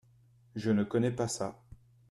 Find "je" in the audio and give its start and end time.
0.55-0.71